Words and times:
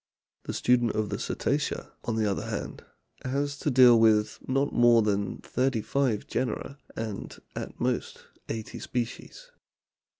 The 0.45 0.53
student 0.55 0.93
of 0.93 1.09
the 1.09 1.19
Cetacea, 1.19 1.91
on 2.05 2.15
the 2.15 2.25
other 2.25 2.47
hand, 2.49 2.83
has 3.23 3.55
to 3.59 3.69
deal 3.69 3.99
with 3.99 4.39
not 4.49 4.73
more 4.73 5.03
than 5.03 5.37
thirty 5.41 5.83
five 5.83 6.25
genera 6.25 6.79
and 6.95 7.37
at 7.55 7.79
most 7.79 8.23
eighty 8.49 8.79
species. 8.79 9.51